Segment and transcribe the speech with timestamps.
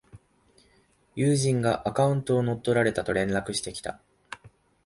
[1.15, 4.01] 友人がアカウントを乗っ取られたと連絡してきた